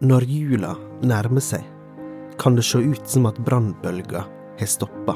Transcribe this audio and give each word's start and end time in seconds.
Når 0.00 0.24
jula 0.24 0.70
nærmer 1.04 1.42
seg, 1.44 1.60
kan 2.40 2.54
det 2.56 2.62
se 2.64 2.78
ut 2.80 3.04
som 3.04 3.26
at 3.28 3.36
brannbølga 3.44 4.22
har 4.56 4.70
stoppa. 4.72 5.12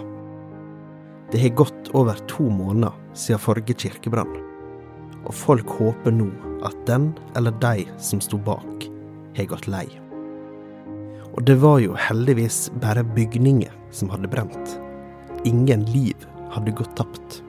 Det 1.33 1.41
har 1.41 1.55
gått 1.57 1.89
over 1.97 2.21
to 2.29 2.51
måneder 2.53 2.93
siden 3.17 3.41
forrige 3.41 3.79
kirkebrann, 3.81 4.35
og 5.25 5.33
folk 5.33 5.73
håper 5.79 6.13
nå 6.13 6.29
at 6.69 6.77
den 6.85 7.15
eller 7.33 7.57
de 7.65 7.87
som 7.97 8.21
sto 8.21 8.37
bak, 8.37 8.85
har 9.39 9.49
gått 9.55 9.71
lei. 9.73 9.87
Og 11.33 11.41
det 11.49 11.57
var 11.65 11.81
jo 11.81 11.97
heldigvis 11.97 12.67
bare 12.85 13.09
bygninger 13.17 13.73
som 13.89 14.13
hadde 14.13 14.29
brent. 14.29 14.77
Ingen 15.49 15.89
liv 15.97 16.29
hadde 16.53 16.77
gått 16.77 16.93
tapt. 17.01 17.41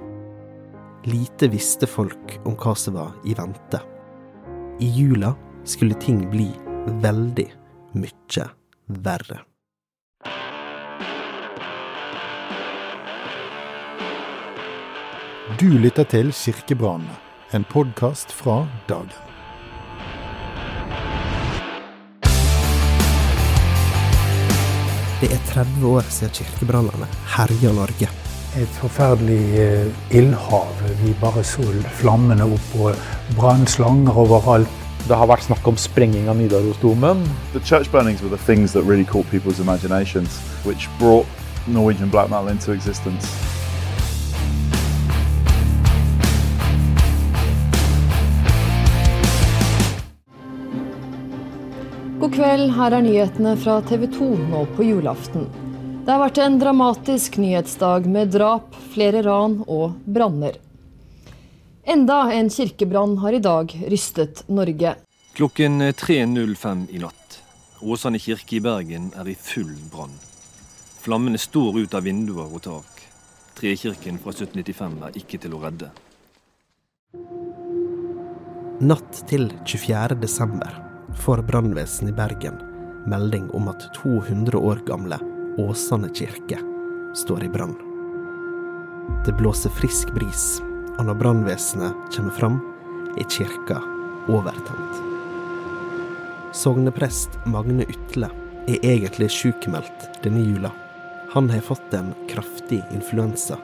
Lite 1.04 1.52
visste 1.52 1.84
folk 1.84 2.40
om 2.48 2.56
hva 2.56 2.80
som 2.80 2.96
var 2.96 3.12
i 3.28 3.36
vente. 3.36 3.84
I 4.80 4.88
jula 4.88 5.36
skulle 5.68 6.00
ting 6.00 6.24
bli 6.32 6.54
veldig 6.86 7.48
mye 7.98 8.48
verre. 8.88 9.42
Du 15.60 15.70
lytter 15.70 16.04
til 16.10 16.34
Kirkebrannene, 16.34 17.16
en 17.54 17.64
podkast 17.70 18.34
fra 18.34 18.66
Dagen. 18.90 19.14
Det 25.22 25.30
er 25.32 25.44
30 25.48 25.86
år 25.88 26.10
siden 26.12 26.34
kirkebrannene 26.36 27.08
herja 27.38 27.72
Norge. 27.74 28.10
Et 28.60 28.74
forferdelig 28.78 29.60
eh, 29.60 30.18
ildhav. 30.18 30.82
Vi 31.02 31.14
bare 31.22 31.44
så 31.44 31.64
flammene 32.02 32.46
opp 32.46 32.76
og 32.78 33.06
brannslanger 33.38 34.18
overalt. 34.26 34.85
Det 35.06 35.14
har 35.14 35.28
vært 35.30 35.44
snakk 35.46 35.68
om 35.70 35.76
sprenging 35.78 36.26
av 36.32 36.40
Nidarosdomen. 36.40 37.20
The 37.54 37.60
church 37.62 37.92
burnings 37.94 38.24
were 38.24 38.30
the 38.34 38.42
things 38.42 38.74
that 38.74 38.88
really 38.90 39.06
caught 39.06 39.30
people's 39.30 39.60
imaginations, 39.62 40.40
which 40.66 40.90
brought 40.98 41.28
Norwegian 41.68 42.10
black 42.10 42.32
metal 42.32 42.48
into 42.50 42.74
existence. 42.74 43.30
God 52.18 52.34
kveld, 52.34 52.74
her 52.74 52.98
er 52.98 53.06
nyhetene 53.06 53.54
fra 53.62 53.78
TV 53.86 54.10
2 54.10 54.34
nå 54.50 54.66
på 54.74 54.90
julaften. 54.90 55.46
Det 56.02 56.10
har 56.16 56.26
vært 56.26 56.42
en 56.42 56.58
dramatisk 56.58 57.38
nyhetsdag 57.38 58.10
med 58.10 58.34
drap, 58.34 58.74
flere 58.98 59.22
ran 59.30 59.60
og 59.70 60.00
branner. 60.10 60.65
Enda 61.88 62.34
en 62.34 62.50
kirkebrann 62.50 63.18
har 63.18 63.34
i 63.34 63.40
dag 63.40 63.86
rystet 63.88 64.44
Norge. 64.48 64.96
Klokken 65.34 65.82
3.05 65.82 66.88
i 66.90 67.00
natt. 67.00 67.42
Åsane 67.82 68.20
kirke 68.20 68.56
i 68.58 68.62
Bergen 68.62 69.12
er 69.14 69.30
i 69.30 69.36
full 69.38 69.76
brann. 69.94 70.16
Flammene 71.06 71.38
står 71.38 71.78
ut 71.84 71.94
av 71.94 72.08
vinduer 72.08 72.50
og 72.50 72.64
tak. 72.66 73.06
Trekirken 73.54 74.18
fra 74.18 74.34
1795 74.34 74.98
er 75.06 75.22
ikke 75.22 75.40
til 75.46 75.54
å 75.54 75.62
redde. 75.62 75.92
Natt 78.82 79.22
til 79.30 79.52
24. 79.70 80.18
desember 80.26 80.82
får 81.22 81.46
brannvesenet 81.46 82.16
i 82.16 82.18
Bergen 82.18 82.58
melding 83.06 83.52
om 83.54 83.70
at 83.70 83.92
200 84.02 84.58
år 84.58 84.82
gamle 84.90 85.22
Åsane 85.62 86.10
kirke 86.18 86.58
står 87.14 87.46
i 87.46 87.50
brann. 87.54 87.78
Det 89.26 89.38
blåser 89.38 89.70
frisk 89.70 90.10
bris, 90.18 90.56
og 90.98 91.06
når 91.08 91.18
brannvesenet 91.20 92.16
kommer 92.16 92.36
fram, 92.36 92.58
er 93.20 93.28
kirka 93.32 93.82
overtent. 94.32 95.02
Sogneprest 96.56 97.36
Magne 97.52 97.84
Utle 97.92 98.30
er 98.66 98.80
egentlig 98.80 99.30
sjukmeldt 99.36 100.08
denne 100.24 100.44
jula. 100.46 100.72
Han 101.36 101.50
har 101.52 101.66
fått 101.68 101.94
en 101.98 102.14
kraftig 102.32 102.80
influensa 102.96 103.60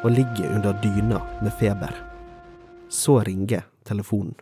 og 0.00 0.14
ligger 0.14 0.54
under 0.56 0.78
dyna 0.80 1.20
med 1.42 1.52
feber. 1.60 1.92
Så 2.88 3.20
ringer 3.28 3.66
telefonen. 3.84 4.34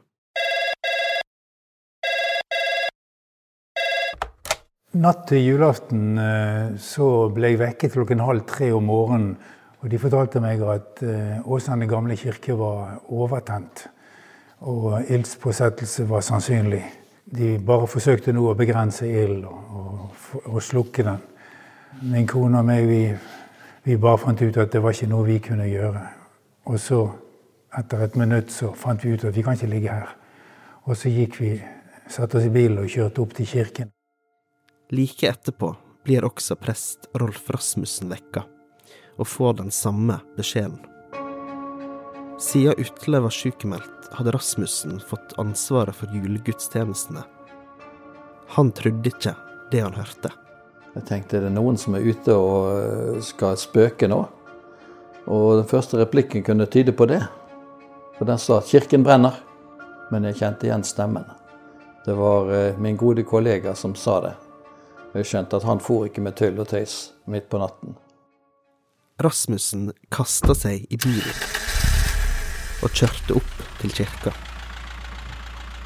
Natt 4.98 5.26
til 5.28 5.42
julaften 5.44 6.16
eh, 6.18 6.70
så 6.80 7.28
ble 7.34 7.52
jeg 7.52 7.60
vekket 7.60 7.92
klokken 7.94 8.22
halv 8.24 8.46
tre 8.48 8.70
om 8.74 8.86
morgenen. 8.88 9.34
Og 9.78 9.90
de 9.90 9.98
fortalte 10.00 10.40
meg 10.42 10.62
at 10.66 11.02
eh, 11.06 11.38
Åsane 11.46 11.86
gamle 11.86 12.16
kirke 12.18 12.56
var 12.58 12.98
overtent. 13.14 13.86
Og 14.66 15.04
ildspåsettelse 15.06 16.08
var 16.08 16.24
sannsynlig. 16.26 16.82
De 17.30 17.58
bare 17.62 17.86
forsøkte 17.86 18.32
nå 18.32 18.42
å 18.48 18.56
begrense 18.58 19.06
ilden 19.06 19.44
og, 19.46 19.58
og, 19.78 20.46
og, 20.48 20.62
slukke 20.64 21.04
den. 21.06 21.20
Min 22.10 22.26
kone 22.26 22.58
og 22.58 22.66
meg 22.66 22.86
vi, 22.88 23.02
vi, 23.84 23.96
bare 23.96 24.18
fant 24.22 24.42
ut 24.42 24.58
at 24.58 24.72
det 24.72 24.82
var 24.82 24.96
ikke 24.96 25.10
noe 25.12 25.26
vi 25.28 25.38
kunne 25.44 25.68
gjøre. 25.68 26.04
Og 26.72 26.80
så, 26.80 27.02
etter 27.78 28.02
et 28.04 28.16
minutt, 28.18 28.50
så 28.52 28.72
fant 28.76 29.04
vi 29.04 29.14
ut 29.14 29.28
at 29.28 29.36
vi 29.36 29.44
kan 29.44 29.58
ikke 29.58 29.70
ligge 29.70 29.94
her. 29.94 30.14
Og 30.88 30.96
så 30.96 31.12
gikk 31.12 31.38
vi, 31.42 31.52
satte 32.08 32.40
oss 32.40 32.48
i 32.48 32.52
bilen 32.52 32.80
og 32.82 32.90
kjørte 32.90 33.22
opp 33.22 33.36
til 33.36 33.46
kirken. 33.46 33.92
Like 34.90 35.28
etterpå 35.28 35.74
blir 36.06 36.24
også 36.24 36.56
prest 36.56 37.10
Rolf 37.20 37.50
Rasmussen 37.52 38.08
vekka, 38.08 38.46
og 39.18 39.26
får 39.26 39.58
den 39.62 39.70
samme 39.74 40.20
beskjeden. 40.38 40.78
Siden 42.38 42.78
Utle 42.78 43.20
var 43.20 43.34
sykemeldt, 43.34 44.12
hadde 44.14 44.32
Rasmussen 44.32 45.00
fått 45.02 45.34
ansvaret 45.42 45.96
for 45.98 46.14
julegudstjenestene. 46.14 47.24
Han 48.54 48.70
trodde 48.72 49.10
ikke 49.10 49.34
det 49.72 49.82
han 49.82 49.98
hørte. 49.98 50.30
Jeg 50.94 51.04
tenkte 51.10 51.42
det 51.42 51.50
er 51.50 51.56
noen 51.56 51.76
som 51.78 51.98
er 51.98 52.06
ute 52.06 52.34
og 52.34 53.18
skal 53.26 53.58
spøke 53.60 54.08
nå. 54.08 54.22
Og 55.28 55.58
den 55.58 55.68
første 55.68 55.98
replikken 56.00 56.46
kunne 56.46 56.70
tyde 56.70 56.94
på 56.96 57.10
det. 57.10 57.20
For 58.16 58.24
den 58.24 58.38
sa 58.38 58.58
at 58.58 58.70
'kirken 58.70 59.04
brenner', 59.04 59.42
men 60.10 60.24
jeg 60.24 60.38
kjente 60.40 60.66
igjen 60.66 60.84
stemmen. 60.84 61.24
Det 62.04 62.14
var 62.14 62.74
min 62.78 62.96
gode 62.96 63.22
kollega 63.22 63.74
som 63.74 63.94
sa 63.94 64.20
det. 64.20 64.34
Jeg 65.14 65.24
skjønte 65.24 65.56
at 65.56 65.62
han 65.62 65.80
for 65.80 66.06
ikke 66.06 66.20
med 66.20 66.36
tull 66.36 66.58
og 66.60 66.68
tøys 66.68 67.12
midt 67.26 67.48
på 67.50 67.58
natten. 67.58 67.96
Rasmussen 69.18 69.88
kasta 70.14 70.54
seg 70.54 70.84
i 70.94 70.96
bilen 71.02 71.38
og 72.86 72.92
kjørte 72.94 73.34
opp 73.40 73.62
til 73.80 73.90
kirka. 73.90 74.30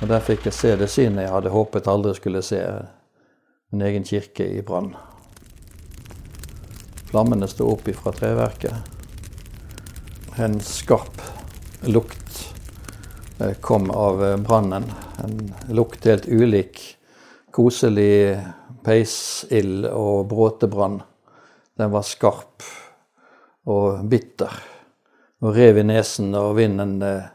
Og 0.03 0.11
Der 0.11 0.21
fikk 0.21 0.45
jeg 0.51 0.57
se 0.57 0.73
det 0.77 0.91
synet 0.93 1.25
jeg 1.25 1.33
hadde 1.33 1.53
håpet 1.55 1.89
aldri 1.89 2.13
skulle 2.19 2.43
se. 2.45 2.61
Min 3.73 3.87
egen 3.89 4.05
kirke 4.05 4.45
i 4.45 4.61
brann. 4.61 4.91
Flammene 7.09 7.49
sto 7.49 7.71
opp 7.73 7.89
ifra 7.89 8.13
treverket. 8.13 8.93
En 10.37 10.61
skarp 10.61 11.25
lukt 11.89 12.43
eh, 13.41 13.57
kom 13.65 13.89
av 13.97 14.21
brannen. 14.45 14.91
En 15.25 15.41
lukt 15.73 16.05
helt 16.05 16.29
ulik 16.29 16.85
koselig 17.49 18.37
peisild 18.85 19.89
og 19.89 20.29
bråtebrann. 20.29 21.01
Den 21.81 21.97
var 21.97 22.05
skarp 22.05 22.61
og 23.69 24.03
bitter 24.11 24.55
og 25.43 25.57
rev 25.57 25.81
i 25.83 25.87
nesen, 25.87 26.31
og 26.39 26.57
vinden 26.59 27.01
eh, 27.03 27.31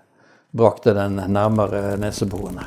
brakte 0.56 0.94
den 0.96 1.20
nærmere 1.28 1.98
neseborene. 2.00 2.64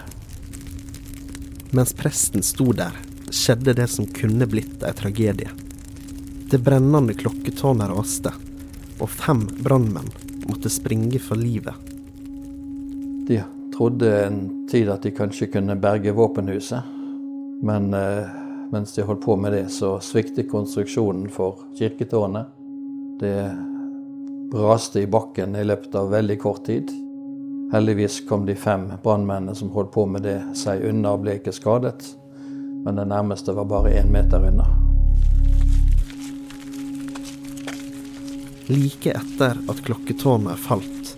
Mens 1.73 1.95
presten 1.97 2.45
sto 2.45 2.73
der, 2.77 2.93
skjedde 3.31 3.77
det 3.79 3.87
som 3.93 4.09
kunne 4.11 4.49
blitt 4.51 4.85
ei 4.85 4.93
tragedie. 4.97 5.53
Det 6.51 6.61
brennende 6.67 7.15
klokketårnet 7.17 7.93
raste, 7.95 8.35
og 9.01 9.09
fem 9.09 9.47
brannmenn 9.63 10.11
måtte 10.49 10.73
springe 10.73 11.21
for 11.23 11.41
livet. 11.41 11.89
De 13.31 13.41
trodde 13.73 14.11
en 14.27 14.41
tid 14.69 14.91
at 14.93 15.07
de 15.07 15.15
kanskje 15.15 15.49
kunne 15.55 15.79
berge 15.81 16.13
våpenhuset, 16.13 16.97
men 17.65 17.95
eh, 17.97 18.39
mens 18.71 18.93
de 18.93 19.09
holdt 19.09 19.25
på 19.25 19.41
med 19.41 19.57
det, 19.57 19.67
så 19.73 19.97
sviktet 20.05 20.51
konstruksjonen 20.51 21.31
for 21.33 21.65
kirketårnet. 21.79 22.60
Det 23.21 23.57
braste 24.53 25.01
i 25.01 25.07
bakken 25.07 25.57
i 25.57 25.65
løpet 25.65 25.95
av 25.95 26.11
veldig 26.11 26.39
kort 26.41 26.65
tid. 26.65 26.89
Heldigvis 27.73 28.23
kom 28.29 28.47
de 28.47 28.55
fem 28.57 28.87
brannmennene 29.03 29.53
som 29.55 29.69
holdt 29.75 29.91
på 29.93 30.07
med 30.09 30.25
det, 30.25 30.39
seg 30.57 30.87
unna 30.89 31.13
og 31.13 31.27
ble 31.27 31.35
ikke 31.37 31.53
skadet. 31.53 32.01
Men 32.81 32.97
den 32.97 33.13
nærmeste 33.13 33.53
var 33.53 33.69
bare 33.69 33.93
én 34.01 34.09
meter 34.09 34.47
unna. 34.49 34.65
Like 38.71 39.13
etter 39.13 39.61
at 39.69 39.83
klokketårnet 39.85 40.65
falt, 40.65 41.13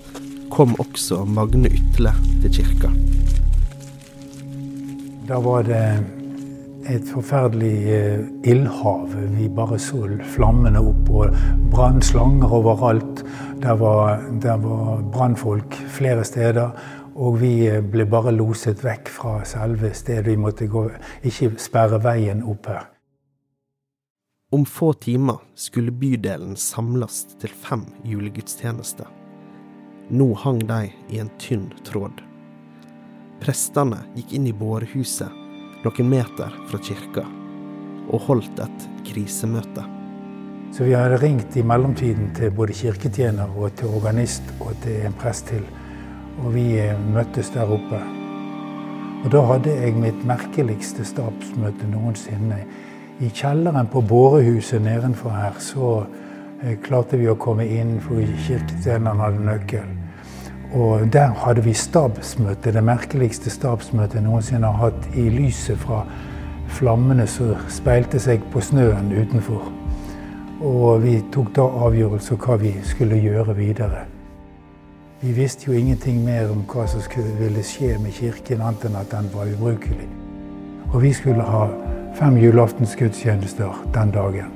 kom 0.51 0.75
også 0.83 1.21
Magne 1.23 1.71
Ytle 1.71 2.11
til 2.43 2.57
kirka. 2.59 2.91
Da 5.31 5.39
var 5.39 5.71
det 5.71 5.85
et 6.89 7.05
forferdelig 7.07 7.77
eh, 7.95 8.21
ildhav. 8.49 9.13
Vi 9.37 9.49
bare 9.49 9.79
så 9.79 10.03
flammene 10.35 10.81
opp 10.83 11.11
og 11.11 11.37
brannslanger 11.73 12.53
overalt. 12.53 13.23
Der 13.63 13.79
var, 13.79 14.23
var 14.43 15.03
brannfolk 15.15 15.77
flere 15.93 16.25
steder. 16.25 16.73
Og 17.15 17.41
vi 17.43 17.53
eh, 17.69 17.83
ble 17.85 18.07
bare 18.11 18.35
loset 18.35 18.83
vekk 18.85 19.11
fra 19.13 19.35
selve 19.49 19.93
stedet. 19.95 20.31
Vi 20.31 20.37
måtte 20.41 20.67
gå, 20.71 20.89
ikke 21.23 21.53
sperre 21.63 22.01
veien 22.03 22.43
opp 22.43 22.71
her. 22.73 22.89
Om 24.53 24.67
få 24.69 24.93
timer 25.01 25.41
skulle 25.57 25.95
bydelen 25.97 26.57
samles 26.61 27.25
til 27.41 27.53
fem 27.63 27.87
julegudstjenester. 28.05 29.07
Nå 30.13 30.33
hang 30.43 30.61
de 30.69 30.91
i 31.09 31.23
en 31.23 31.31
tynn 31.41 31.71
tråd. 31.87 32.21
Prestene 33.41 34.03
gikk 34.15 34.35
inn 34.37 34.51
i 34.51 34.53
bårehuset 34.55 35.42
noen 35.83 36.09
meter 36.09 36.55
fra 36.71 36.79
kirka 36.79 37.25
og 38.13 38.25
holdt 38.27 38.61
et 38.63 38.87
krisemøte. 39.07 39.85
Så 40.73 40.87
vi 40.87 40.95
hadde 40.97 41.19
ringt 41.21 41.57
i 41.57 41.65
mellomtiden 41.67 42.31
til 42.37 42.53
både 42.57 42.73
kirketjener 42.77 43.51
og 43.57 43.75
til 43.77 43.93
organist 43.93 44.47
og 44.61 44.73
til 44.85 45.03
en 45.07 45.17
prest 45.21 45.51
til. 45.53 45.65
Og 46.43 46.55
vi 46.55 46.65
eh, 46.81 46.97
møttes 47.13 47.51
der 47.53 47.69
oppe. 47.69 48.01
Og 49.23 49.29
da 49.35 49.43
hadde 49.51 49.75
jeg 49.75 49.99
mitt 50.01 50.25
merkeligste 50.27 51.05
stabsmøte 51.07 51.91
noensinne. 51.93 52.63
I 53.21 53.29
kjelleren 53.29 53.91
på 53.93 54.01
bårehuset 54.01 54.81
nedenfor 54.83 55.37
her 55.37 55.61
så 55.61 55.91
eh, 56.63 56.79
klarte 56.83 57.21
vi 57.21 57.29
å 57.29 57.37
komme 57.37 57.69
inn, 57.69 57.99
for 58.01 58.23
kirketjeneren 58.47 59.21
hadde 59.23 59.45
nøkkel. 59.51 59.93
Og 60.73 61.13
der 61.13 61.35
hadde 61.37 61.65
vi 61.65 61.73
stabsmøte, 61.77 62.73
det 62.73 62.85
merkeligste 62.85 63.51
stabsmøtet 63.51 64.15
jeg 64.15 64.25
noensinne 64.25 64.71
har 64.73 64.89
hatt, 64.89 65.09
i 65.15 65.29
lyset 65.29 65.77
fra 65.79 66.07
flammene 66.73 67.27
som 67.29 67.53
speilte 67.69 68.21
seg 68.23 68.41
på 68.53 68.63
snøen 68.65 69.13
utenfor. 69.13 69.67
Og 70.65 71.03
vi 71.03 71.19
tok 71.35 71.53
da 71.59 71.67
avgjørelse 71.89 72.39
hva 72.41 72.57
vi 72.63 72.73
skulle 72.89 73.21
gjøre 73.21 73.57
videre. 73.59 74.07
Vi 75.21 75.37
visste 75.37 75.69
jo 75.69 75.77
ingenting 75.77 76.25
mer 76.25 76.49
om 76.51 76.65
hva 76.73 76.87
som 76.89 77.05
skulle, 77.05 77.37
ville 77.39 77.63
skje 77.63 77.99
med 78.01 78.17
kirken, 78.17 78.65
annet 78.65 78.89
enn 78.89 78.97
at 78.99 79.13
den 79.13 79.29
var 79.35 79.53
ubrukelig. 79.53 80.09
Og 80.93 81.03
vi 81.05 81.13
skulle 81.13 81.45
ha 81.45 81.67
fem 82.17 82.41
julaftensgudstjenester 82.41 83.85
den 83.95 84.11
dagen. 84.11 84.51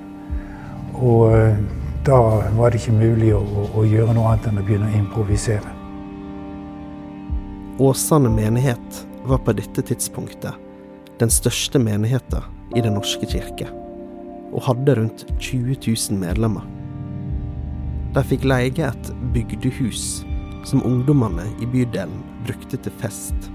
Og 0.96 1.36
eh, 1.36 1.64
da 2.06 2.20
var 2.56 2.72
det 2.72 2.80
ikke 2.80 2.98
mulig 2.98 3.34
å, 3.36 3.44
å 3.76 3.84
gjøre 3.84 4.16
noe 4.16 4.32
annet 4.32 4.48
enn 4.48 4.62
å 4.62 4.66
begynne 4.66 4.88
å 4.88 5.00
improvisere. 5.04 5.75
Åsane 7.78 8.28
menighet 8.28 9.06
var 9.24 9.38
på 9.38 9.52
dette 9.52 9.82
tidspunktet 9.82 10.54
den 11.18 11.30
største 11.30 11.78
menigheten 11.78 12.40
i 12.76 12.80
Den 12.80 12.94
norske 12.96 13.26
kirke, 13.28 13.68
og 14.52 14.64
hadde 14.64 14.94
rundt 14.96 15.26
20 15.36 15.76
000 15.84 16.16
medlemmer. 16.20 16.64
De 18.16 18.24
fikk 18.24 18.48
leie 18.48 18.88
et 18.88 19.12
bygdehus 19.34 20.24
som 20.64 20.84
ungdommene 20.88 21.44
i 21.60 21.68
bydelen 21.68 22.24
brukte 22.48 22.80
til 22.80 22.96
fest. 23.04 23.50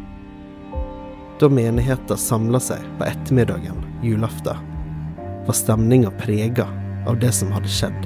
Da 1.41 1.49
menigheten 1.49 2.17
samla 2.17 2.61
seg 2.61 2.85
på 2.99 3.09
ettermiddagen 3.09 3.81
julaften, 4.05 4.61
var 5.47 5.57
stemninga 5.57 6.13
prega 6.21 6.69
av 7.09 7.17
det 7.17 7.33
som 7.33 7.49
hadde 7.57 7.73
skjedd 7.73 8.05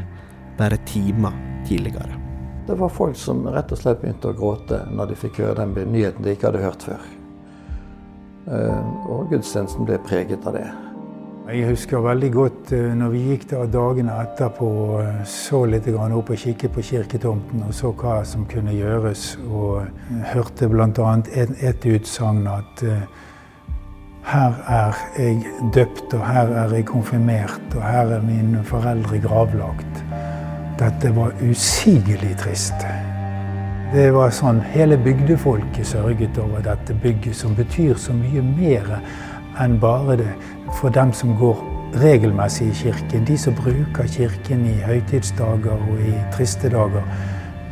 bare 0.55 0.79
timer 0.87 1.35
tidligere. 1.67 2.24
Det 2.67 2.75
var 2.75 2.89
folk 2.89 3.17
som 3.17 3.43
rett 3.53 3.69
og 3.71 3.77
slett 3.77 3.99
begynte 4.01 4.31
å 4.31 4.37
gråte 4.37 4.79
når 4.89 5.11
de 5.11 5.19
fikk 5.21 5.43
høre 5.43 5.67
den 5.67 5.91
nyheten 5.93 6.25
de 6.25 6.33
ikke 6.33 6.49
hadde 6.49 6.63
hørt 6.63 6.85
før. 6.87 7.03
Eh, 8.45 8.87
og 9.09 9.29
gudstjenesten 9.29 9.85
ble 9.85 9.99
preget 10.05 10.47
av 10.49 10.57
det. 10.57 10.65
Jeg 11.45 11.67
husker 11.69 12.01
veldig 12.01 12.31
godt 12.33 12.73
eh, 12.73 12.87
når 12.97 13.13
vi 13.13 13.21
gikk 13.29 13.45
der 13.51 13.69
dagene 13.69 14.15
etterpå 14.23 14.69
og 14.87 14.95
eh, 15.03 15.21
så 15.29 15.61
litt 15.69 15.91
opp 15.93 16.31
og 16.33 16.41
kikket 16.41 16.73
på 16.73 16.87
kirketomten 16.89 17.67
og 17.67 17.73
så 17.73 17.93
hva 17.93 18.17
som 18.25 18.47
kunne 18.49 18.73
gjøres. 18.73 19.35
Og 19.45 19.85
hørte 20.33 20.69
bl.a. 20.69 21.13
et, 21.37 21.53
et 21.61 21.89
utsagn 21.93 22.47
at 22.49 22.85
her 24.25 24.57
er 24.73 25.01
jeg 25.21 25.69
døpt, 25.73 26.17
og 26.17 26.25
her 26.25 26.49
er 26.63 26.73
jeg 26.73 26.89
konfirmert, 26.89 27.61
og 27.75 27.85
her 27.85 28.17
er 28.17 28.25
mine 28.25 28.65
foreldre 28.65 29.21
gravlagt. 29.21 30.04
Dette 30.75 31.09
var 31.15 31.31
usigelig 31.41 32.33
trist. 32.37 32.81
Det 33.93 34.09
var 34.11 34.33
sånn 34.35 34.57
Hele 34.73 34.97
bygdefolket 34.99 35.87
sørget 35.87 36.35
over 36.41 36.63
dette 36.65 36.91
bygget, 36.99 37.35
som 37.39 37.53
betyr 37.55 37.95
så 37.95 38.11
mye 38.17 38.41
mer 38.43 38.89
enn 39.63 39.77
bare 39.79 40.17
det 40.19 40.33
for 40.75 40.91
dem 40.91 41.13
som 41.15 41.31
går 41.39 41.61
regelmessig 42.01 42.67
i 42.67 42.75
kirken. 42.81 43.23
De 43.23 43.37
som 43.39 43.55
bruker 43.55 44.09
kirken 44.11 44.65
i 44.67 44.73
høytidsdager 44.83 45.79
og 45.79 46.01
i 46.03 46.15
triste 46.35 46.67
dager, 46.73 47.07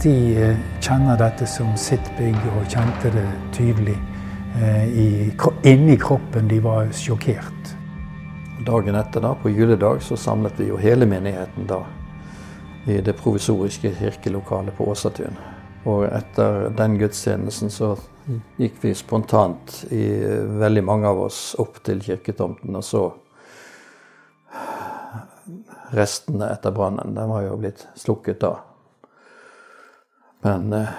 de 0.03 0.13
eh, 0.39 0.61
kjenner 0.79 1.19
dette 1.19 1.47
som 1.47 1.73
sitt 1.75 2.07
bygg 2.15 2.39
og 2.53 2.69
kjente 2.71 3.11
det 3.11 3.25
tydelig 3.57 3.97
i, 4.95 5.33
inni 5.67 5.97
kroppen. 5.97 6.47
De 6.47 6.61
var 6.63 6.87
sjokkert. 6.95 7.75
Dagen 8.63 8.95
etter, 8.95 9.25
da, 9.25 9.33
på 9.35 9.51
juledag, 9.51 9.99
så 10.05 10.15
samlet 10.15 10.55
vi 10.61 10.69
jo 10.69 10.79
hele 10.79 11.09
menigheten 11.09 11.67
da 11.67 11.81
i 12.85 13.01
det 13.01 13.13
provisoriske 13.13 13.93
kirkelokalet 13.99 14.75
på 14.77 14.87
Åsatun. 14.91 15.37
Og 15.85 16.05
etter 16.07 16.69
den 16.77 16.97
gudstjenesten 16.99 17.71
så 17.71 17.93
gikk 18.57 18.79
vi 18.81 18.93
spontant, 18.95 19.83
i, 19.91 20.05
veldig 20.59 20.83
mange 20.83 21.07
av 21.07 21.21
oss, 21.25 21.55
opp 21.59 21.81
til 21.83 22.03
kirketomten 22.03 22.75
og 22.75 22.85
så 22.87 23.03
restene 25.93 26.49
etter 26.53 26.71
brannen. 26.71 27.15
Den 27.15 27.29
var 27.29 27.43
jo 27.45 27.57
blitt 27.59 27.87
slukket 27.99 28.39
da. 28.43 28.53
Men 30.43 30.73
eh, 30.73 30.93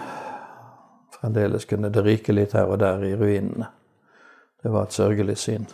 fremdeles 1.18 1.64
kunne 1.68 1.90
det 1.92 2.04
ryke 2.04 2.32
litt 2.32 2.54
her 2.56 2.70
og 2.70 2.78
der 2.80 3.02
i 3.04 3.14
ruinene. 3.18 3.68
Det 4.62 4.72
var 4.72 4.86
et 4.86 4.96
sørgelig 4.96 5.36
syn. 5.40 5.66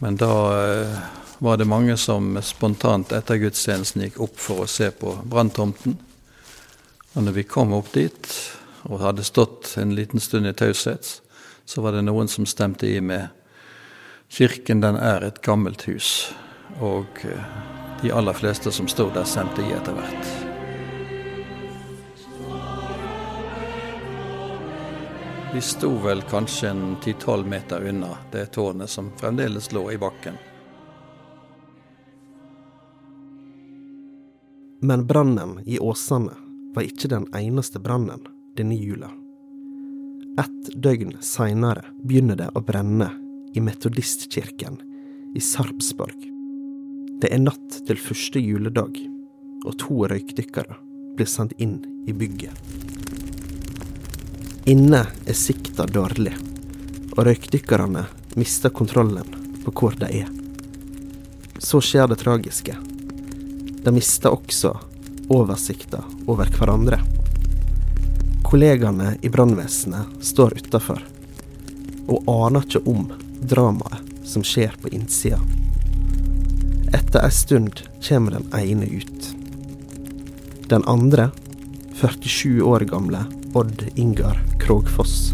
Men 0.00 0.16
da 0.18 0.32
eh, 0.56 1.02
var 1.42 1.56
det 1.56 1.64
mange 1.64 1.96
som 1.96 2.42
spontant 2.42 3.12
etter 3.16 3.38
gudstjenesten 3.40 4.02
gikk 4.04 4.18
opp 4.20 4.36
for 4.36 4.64
å 4.64 4.68
se 4.68 4.90
på 4.92 5.14
branntomten. 5.24 5.94
Og 7.16 7.24
når 7.24 7.32
vi 7.38 7.44
kom 7.48 7.72
opp 7.72 7.88
dit 7.94 8.28
og 8.84 9.00
hadde 9.00 9.24
stått 9.24 9.72
en 9.80 9.94
liten 9.96 10.20
stund 10.20 10.46
i 10.46 10.52
taushet, 10.52 11.08
så 11.64 11.80
var 11.80 11.96
det 11.96 12.02
noen 12.04 12.28
som 12.28 12.44
stemte 12.44 12.90
i 12.90 13.00
med 13.00 13.32
Kirken 14.28 14.84
den 14.84 14.98
er 15.00 15.24
et 15.26 15.40
gammelt 15.42 15.86
hus, 15.88 16.28
og 16.78 17.24
eh, 17.24 17.48
de 18.02 18.12
aller 18.14 18.36
fleste 18.36 18.70
som 18.70 18.86
sto 18.88 19.08
der, 19.10 19.24
stemte 19.24 19.64
i 19.64 19.72
etter 19.74 19.96
hvert. 19.96 20.28
Vi 25.56 25.64
sto 25.64 25.96
vel 26.04 26.22
kanskje 26.30 26.70
en 26.70 26.84
ti-tolv 27.02 27.48
meter 27.48 27.88
unna 27.90 28.12
det 28.30 28.46
tårnet 28.54 28.92
som 28.92 29.10
fremdeles 29.18 29.72
lå 29.72 29.88
i 29.90 29.98
bakken. 29.98 30.38
Men 34.82 35.06
brannen 35.06 35.60
i 35.64 35.78
Åsane 35.78 36.32
var 36.74 36.82
ikke 36.82 37.08
den 37.08 37.26
eneste 37.36 37.78
brannen 37.78 38.22
denne 38.56 38.74
jula. 38.74 39.10
Et 40.40 40.70
døgn 40.74 41.18
seinere 41.20 41.84
begynner 42.00 42.38
det 42.40 42.48
å 42.56 42.62
brenne 42.64 43.10
i 43.52 43.60
metodistkirken 43.60 44.78
i 45.36 45.42
Sarpsborg. 45.44 46.24
Det 47.20 47.28
er 47.28 47.42
natt 47.42 47.80
til 47.84 48.00
første 48.00 48.40
juledag, 48.40 48.96
og 49.66 49.76
to 49.82 50.06
røykdykkere 50.08 50.78
blir 51.18 51.28
sendt 51.28 51.52
inn 51.60 51.82
i 52.08 52.16
bygget. 52.16 52.56
Inne 54.70 55.02
er 55.28 55.36
sikta 55.36 55.84
dårlig, 55.92 56.32
og 57.18 57.26
røykdykkerne 57.28 58.06
mister 58.40 58.72
kontrollen 58.72 59.28
på 59.60 59.74
hvor 59.76 60.00
de 60.00 60.08
er. 60.22 60.32
Så 61.60 61.82
skjer 61.84 62.08
det 62.08 62.22
tragiske. 62.24 62.80
De 63.84 63.92
mister 63.94 64.34
også 64.34 64.74
oversikta 65.30 66.02
over 66.26 66.50
hverandre. 66.58 66.98
Kollegaene 68.44 69.14
i 69.22 69.30
brannvesenet 69.30 70.24
står 70.26 70.58
utafor 70.58 71.02
og 72.10 72.30
aner 72.32 72.66
ikke 72.66 72.82
om 72.90 73.06
dramaet 73.40 74.08
som 74.26 74.44
skjer 74.46 74.74
på 74.82 74.90
innsida. 74.94 75.38
Etter 76.94 77.22
ei 77.22 77.34
stund 77.34 77.84
kommer 78.02 78.36
den 78.36 78.48
ene 78.58 78.88
ut. 78.90 79.28
Den 80.70 80.84
andre, 80.90 81.30
47 82.00 82.62
år 82.62 82.86
gamle 82.90 83.24
Odd 83.54 83.86
Ingar 83.94 84.42
Krogfoss, 84.62 85.32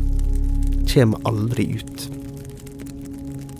kommer 0.92 1.20
aldri 1.28 1.70
ut. 1.80 2.08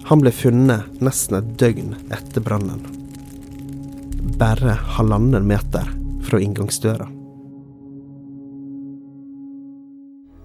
Han 0.09 0.23
ble 0.23 0.33
funnet 0.33 1.01
nesten 1.03 1.41
et 1.41 1.57
døgn 1.61 1.97
etter 2.15 2.45
brannen. 2.45 2.96
Bare 4.39 4.71
halvannen 4.71 5.47
meter 5.49 5.89
fra 6.23 6.41
inngangsdøra. 6.41 7.09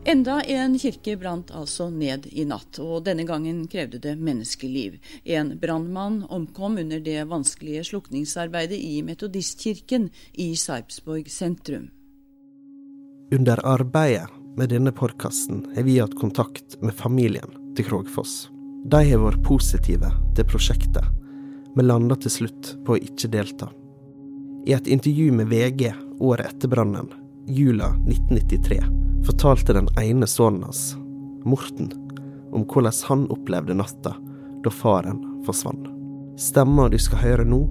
Enda 0.05 0.41
en 0.41 0.77
kirke 0.79 1.17
brant 1.17 1.51
altså 1.51 1.89
ned 1.91 2.25
i 2.31 2.45
natt, 2.47 2.79
og 2.79 3.03
denne 3.05 3.25
gangen 3.27 3.65
krevde 3.67 3.99
det 3.99 4.15
menneskeliv. 4.15 4.95
En 5.23 5.51
brannmann 5.59 6.23
omkom 6.29 6.77
under 6.81 7.03
det 7.03 7.25
vanskelige 7.27 7.83
slukningsarbeidet 7.91 8.79
i 8.79 9.01
Metodistkirken 9.03 10.07
i 10.33 10.55
Sarpsborg 10.55 11.27
sentrum. 11.29 11.89
Under 13.35 13.59
arbeidet 13.67 14.31
med 14.57 14.71
denne 14.71 14.95
podkasten 14.95 15.65
har 15.75 15.83
vi 15.83 15.99
hatt 15.99 16.15
kontakt 16.15 16.79
med 16.81 16.95
familien 16.95 17.75
til 17.75 17.91
Krogfoss. 17.91 18.47
De 18.87 19.03
har 19.11 19.19
vært 19.21 19.43
positive 19.43 20.15
til 20.35 20.47
prosjektet, 20.47 21.05
men 21.75 21.91
landa 21.91 22.15
til 22.15 22.35
slutt 22.39 22.73
på 22.87 22.95
å 22.95 23.03
ikke 23.03 23.29
delta. 23.35 23.69
I 24.65 24.73
et 24.73 24.87
intervju 24.87 25.31
med 25.31 25.47
VG 25.47 25.93
året 26.19 26.45
etter 26.45 26.67
brannen, 26.67 27.07
jula 27.47 27.85
1993, 27.85 28.81
fortalte 29.25 29.73
den 29.73 29.87
ene 29.97 30.27
sønnen 30.27 30.67
hans, 30.67 30.95
Morten, 31.45 31.89
om 32.53 32.67
hvordan 32.69 32.93
han 33.07 33.23
opplevde 33.33 33.73
natta 33.73 34.13
da 34.61 34.69
faren 34.69 35.23
forsvant. 35.47 35.87
Stemma 36.37 36.85
du 36.93 36.99
skal 37.01 37.23
høre 37.23 37.45
nå, 37.47 37.63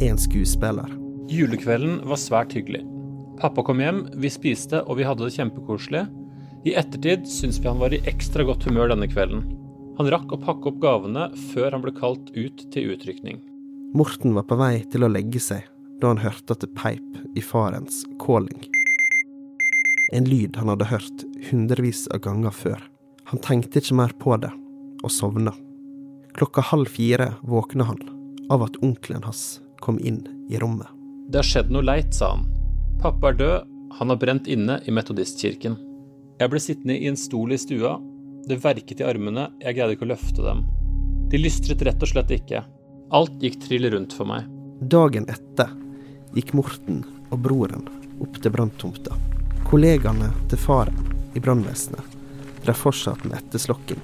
er 0.00 0.14
en 0.14 0.20
skuespiller. 0.20 0.88
Julekvelden 1.28 1.98
var 2.08 2.20
svært 2.20 2.54
hyggelig. 2.56 2.86
Pappa 3.40 3.62
kom 3.66 3.82
hjem, 3.84 4.06
vi 4.16 4.30
spiste 4.32 4.80
og 4.86 4.96
vi 4.96 5.04
hadde 5.04 5.26
det 5.26 5.36
kjempekoselig. 5.36 6.06
I 6.64 6.74
ettertid 6.80 7.28
syns 7.28 7.60
vi 7.60 7.68
han 7.68 7.80
var 7.80 7.92
i 7.92 8.00
ekstra 8.08 8.46
godt 8.48 8.64
humør 8.68 8.94
denne 8.94 9.08
kvelden. 9.12 9.44
Han 10.00 10.08
rakk 10.08 10.32
å 10.32 10.40
pakke 10.40 10.72
opp 10.72 10.80
gavene 10.80 11.28
før 11.52 11.76
han 11.76 11.84
ble 11.84 11.92
kalt 11.96 12.32
ut 12.32 12.64
til 12.72 12.94
utrykning. 12.96 13.44
Morten 13.92 14.32
var 14.36 14.48
på 14.48 14.56
vei 14.56 14.78
til 14.88 15.04
å 15.04 15.12
legge 15.12 15.42
seg 15.44 15.68
da 16.00 16.12
han 16.12 16.22
hørte 16.22 16.56
at 16.56 16.64
det 16.64 16.72
peip 16.76 17.36
i 17.36 17.42
farens 17.44 18.02
calling. 18.22 18.64
En 20.12 20.26
lyd 20.26 20.56
han 20.58 20.72
hadde 20.72 20.88
hørt 20.90 21.24
hundrevis 21.50 22.06
av 22.14 22.22
ganger 22.24 22.54
før. 22.54 22.80
Han 23.30 23.42
tenkte 23.44 23.78
ikke 23.78 23.98
mer 24.00 24.14
på 24.18 24.34
det, 24.42 24.50
og 25.04 25.12
sovna. 25.14 25.52
Klokka 26.34 26.64
halv 26.70 26.90
fire 26.90 27.32
våkna 27.46 27.86
han 27.86 28.00
av 28.50 28.64
at 28.66 28.78
onkelen 28.82 29.22
hans 29.22 29.60
kom 29.80 30.00
inn 30.02 30.24
i 30.50 30.58
rommet. 30.58 30.88
Det 31.30 31.38
har 31.38 31.46
skjedd 31.46 31.70
noe 31.70 31.86
leit, 31.86 32.10
sa 32.14 32.32
han. 32.34 32.48
Pappa 33.00 33.30
er 33.30 33.38
død, 33.38 33.70
han 34.00 34.10
har 34.10 34.18
brent 34.18 34.50
inne 34.50 34.80
i 34.86 34.94
metodistkirken. 34.94 35.76
Jeg 36.40 36.50
ble 36.50 36.60
sittende 36.62 36.96
i 36.98 37.06
en 37.10 37.18
stol 37.18 37.54
i 37.54 37.58
stua. 37.60 37.94
Det 38.48 38.58
verket 38.64 39.02
i 39.02 39.06
armene, 39.06 39.46
jeg 39.62 39.76
greide 39.76 39.94
ikke 39.94 40.08
å 40.08 40.10
løfte 40.10 40.42
dem. 40.42 40.64
De 41.30 41.38
lystret 41.38 41.82
rett 41.86 42.02
og 42.02 42.10
slett 42.10 42.32
ikke. 42.34 42.64
Alt 43.14 43.38
gikk 43.42 43.60
trill 43.62 43.86
rundt 43.92 44.14
for 44.16 44.26
meg. 44.26 44.48
Dagen 44.90 45.28
etter 45.30 45.70
gikk 46.36 46.52
Morten 46.58 47.02
og 47.30 47.38
broren 47.44 47.86
opp 48.20 48.38
til 48.42 48.52
branntomta. 48.54 49.16
Kollegaene 49.70 50.30
til 50.50 50.60
faren 50.60 50.98
i 51.34 51.42
brannvesenet 51.42 52.16
drev 52.64 52.76
fortsatt 52.76 53.24
med 53.24 53.38
etterslokking. 53.38 54.00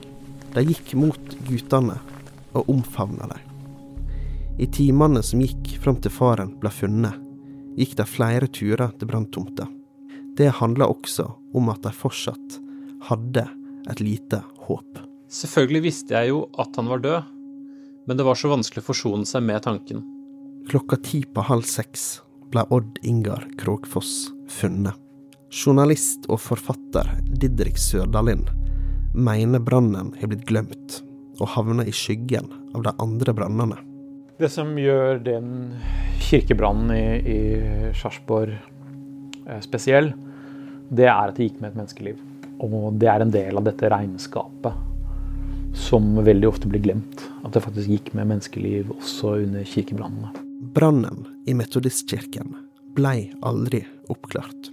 De 0.55 0.65
gikk 0.65 0.95
mot 0.97 1.37
guttene 1.49 1.99
og 2.57 2.71
omfavna 2.73 3.29
dem. 3.33 3.43
I 4.59 4.67
timene 4.73 5.21
som 5.27 5.43
gikk 5.45 5.75
fram 5.83 5.99
til 6.01 6.15
faren 6.15 6.55
ble 6.61 6.73
funnet, 6.73 7.19
gikk 7.77 7.97
de 7.99 8.07
flere 8.09 8.49
turer 8.49 8.95
til 8.97 9.11
branntomta. 9.11 9.67
Det 10.37 10.49
handla 10.61 10.89
også 10.89 11.29
om 11.57 11.69
at 11.73 11.83
de 11.85 11.93
fortsatt 11.93 12.59
hadde 13.11 13.45
et 13.91 14.01
lite 14.01 14.41
håp. 14.67 15.03
Selvfølgelig 15.29 15.83
visste 15.91 16.17
jeg 16.17 16.33
jo 16.33 16.47
at 16.59 16.77
han 16.79 16.89
var 16.89 17.03
død, 17.05 17.33
men 18.07 18.19
det 18.19 18.25
var 18.25 18.39
så 18.39 18.51
vanskelig 18.53 18.85
å 18.85 18.89
forsone 18.89 19.29
seg 19.29 19.45
med 19.45 19.65
tanken. 19.67 20.05
Klokka 20.67 20.97
ti 20.97 21.21
på 21.23 21.45
halv 21.47 21.63
seks 21.63 22.05
ble 22.51 22.65
Odd 22.75 22.97
Ingar 23.07 23.45
Krogfoss 23.61 24.33
funnet. 24.51 24.97
Journalist 25.55 26.25
og 26.27 26.41
forfatter 26.43 27.07
Didrik 27.23 27.77
Sørdalin 27.79 28.43
mener 29.15 29.63
brannen 29.63 30.09
har 30.19 30.33
blitt 30.33 30.43
glemt 30.49 30.97
og 31.39 31.53
havna 31.53 31.85
i 31.87 31.95
skyggen 31.95 32.49
av 32.75 32.83
de 32.83 32.93
andre 32.99 33.35
brannene. 33.37 33.79
Det 34.43 34.51
som 34.51 34.73
gjør 34.75 35.21
den 35.23 35.53
kirkebrannen 36.27 36.91
i, 36.97 37.05
i 37.23 37.93
Sarpsborg 37.95 38.57
eh, 38.57 39.61
spesiell, 39.63 40.11
det 40.91 41.07
er 41.07 41.31
at 41.31 41.39
det 41.39 41.47
gikk 41.47 41.61
med 41.61 41.71
et 41.71 41.79
menneskeliv. 41.79 42.19
Og 42.59 42.99
det 42.99 43.13
er 43.13 43.23
en 43.23 43.31
del 43.31 43.63
av 43.63 43.69
dette 43.69 43.93
regnskapet 43.93 44.83
som 45.79 46.11
veldig 46.27 46.51
ofte 46.51 46.67
blir 46.73 46.83
glemt. 46.89 47.23
At 47.45 47.55
det 47.55 47.63
faktisk 47.63 47.95
gikk 47.95 48.11
med 48.19 48.33
menneskeliv 48.33 48.91
også 48.99 49.37
under 49.45 49.63
kirkebrannene. 49.77 50.46
Brannen 50.77 51.27
i 51.47 51.55
Metodistkirken 51.55 52.57
blei 52.95 53.33
aldri 53.41 53.87
oppklart. 54.09 54.71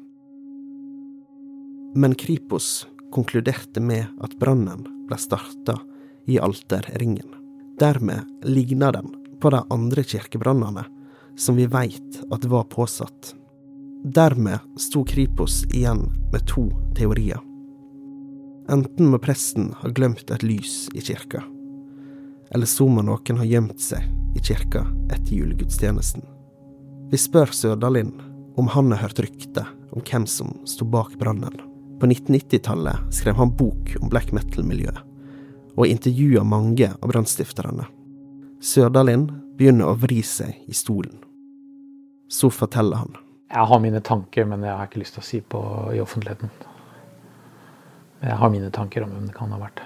Men 1.95 2.15
Kripos 2.15 2.87
konkluderte 3.11 3.79
med 3.79 4.05
at 4.19 4.35
brannen 4.39 4.81
ble 5.07 5.15
starta 5.17 5.77
i 6.27 6.35
alterringen. 6.43 7.29
Dermed 7.79 8.27
ligna 8.43 8.91
den 8.91 9.13
på 9.39 9.53
de 9.55 9.63
andre 9.69 10.03
kirkebrannene 10.03 10.83
som 11.39 11.55
vi 11.55 11.69
veit 11.71 12.19
at 12.27 12.49
var 12.51 12.67
påsatt. 12.67 13.31
Dermed 14.03 14.59
sto 14.75 15.05
Kripos 15.07 15.61
igjen 15.71 16.09
med 16.33 16.43
to 16.51 16.67
teorier. 16.99 17.39
Enten 18.67 19.07
må 19.07 19.23
presten 19.23 19.71
ha 19.79 19.95
glemt 19.95 20.27
et 20.35 20.43
lys 20.43 20.89
i 20.91 20.99
kirka, 20.99 21.45
eller 22.53 22.69
som 22.69 22.97
om 22.97 23.05
noen 23.05 23.39
har 23.39 23.49
gjemt 23.49 23.81
seg 23.81 24.05
i 24.37 24.41
kirka 24.41 24.85
etter 25.11 25.33
julegudstjenesten. 25.35 26.23
Vi 27.11 27.17
spør 27.17 27.51
Sørdalin 27.53 28.13
om 28.57 28.69
han 28.73 28.91
har 28.93 29.07
hørt 29.07 29.19
rykte 29.25 29.65
om 29.93 30.01
hvem 30.05 30.27
som 30.29 30.53
sto 30.69 30.85
bak 30.85 31.15
brannen. 31.21 31.57
På 31.99 32.09
1990-tallet 32.09 33.13
skrev 33.13 33.37
han 33.37 33.53
bok 33.57 33.95
om 34.01 34.09
black 34.09 34.31
metal-miljøet, 34.35 34.99
og 35.77 35.87
intervjua 35.87 36.43
mange 36.45 36.89
av 36.93 37.09
brannstifterne. 37.09 37.85
Sørdalin 38.61 39.27
begynner 39.57 39.89
å 39.89 39.97
vri 39.97 40.21
seg 40.25 40.57
i 40.69 40.75
stolen. 40.77 41.15
Så 42.29 42.49
forteller 42.53 43.03
han. 43.03 43.17
Jeg 43.53 43.69
har 43.69 43.81
mine 43.81 44.01
tanker, 44.01 44.45
men 44.49 44.65
jeg 44.65 44.73
har 44.73 44.89
ikke 44.89 45.01
lyst 45.03 45.17
til 45.17 45.23
å 45.23 45.27
si 45.27 45.41
på 45.41 45.61
i 45.93 46.01
offentligheten. 46.01 46.49
Jeg 48.23 48.37
har 48.39 48.49
mine 48.49 48.71
tanker 48.73 49.05
om 49.05 49.13
hvem 49.13 49.27
det 49.29 49.35
kan 49.37 49.53
ha 49.53 49.59
vært. 49.61 49.83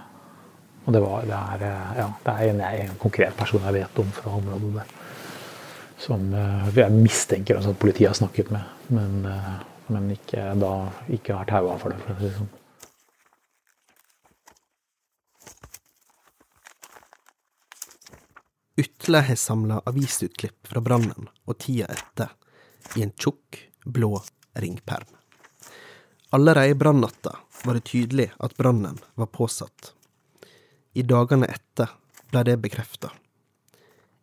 Og 0.87 0.95
det, 0.95 1.03
var, 1.03 1.25
det, 1.27 1.37
er, 1.37 1.63
ja, 1.99 2.09
det 2.23 2.33
er 2.33 2.51
en, 2.53 2.61
en, 2.63 2.99
konkret 3.01 3.35
person 3.35 3.63
jeg 3.67 3.75
vet 3.75 3.99
om 3.99 4.11
fra 4.15 4.35
området 4.39 4.75
der. 4.79 4.93
Som 5.99 6.29
eh, 6.31 6.69
jeg 6.77 6.95
mistenker 6.95 7.59
altså, 7.59 7.73
at 7.75 7.81
politiet 7.81 8.13
har 8.13 8.19
snakket 8.21 8.53
med. 8.55 8.69
Men 8.95 9.25
eh, 9.27 9.57
men 9.87 10.11
ikke, 10.11 10.43
da 10.59 10.71
ikke 11.15 11.35
vært 11.37 11.53
haua 11.55 11.75
for 11.79 11.93
det, 11.93 11.99
for 12.03 12.13
å 12.13 12.19
si 12.19 12.27
det 12.27 12.37
sånn. 12.37 12.55
Utle 18.77 19.21
har 19.25 19.39
samla 19.41 19.79
avisutklipp 19.89 20.67
fra 20.69 20.83
brannen 20.85 21.29
og 21.47 21.57
tida 21.63 21.87
etter 21.93 22.35
i 22.99 23.05
en 23.05 23.13
tjukk, 23.15 23.63
blå 23.87 24.11
ringperm. 24.59 25.07
Allerede 26.35 26.75
brannnatta 26.77 27.37
var 27.63 27.79
det 27.79 27.87
tydelig 27.87 28.27
at 28.43 28.57
brannen 28.59 28.99
var 29.15 29.31
påsatt. 29.31 29.93
I 30.97 31.03
dagene 31.05 31.45
etter 31.45 31.91
ble 32.31 32.41
det 32.47 32.55
bekrefta. 32.57 33.11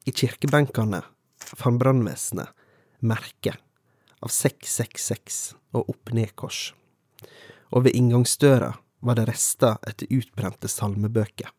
I 0.04 0.10
kirkebenkene 0.10 1.04
fant 1.38 1.78
brannvesenet 1.78 2.50
merke 2.98 3.54
av 4.24 4.32
666 4.34 5.54
og 5.76 5.92
opp-ned-kors. 5.92 6.72
Og 7.70 7.86
ved 7.86 7.94
inngangsdøra 7.94 8.72
var 9.06 9.18
det 9.20 9.28
rester 9.28 9.78
etter 9.86 10.10
utbrente 10.18 10.70
salmebøker. 10.72 11.52